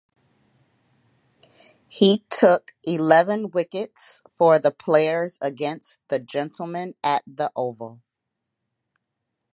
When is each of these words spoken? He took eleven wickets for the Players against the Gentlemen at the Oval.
He 1.87 2.23
took 2.31 2.71
eleven 2.83 3.51
wickets 3.51 4.23
for 4.35 4.57
the 4.57 4.71
Players 4.71 5.37
against 5.39 5.99
the 6.07 6.17
Gentlemen 6.19 6.95
at 7.03 7.21
the 7.27 7.51
Oval. 7.55 8.01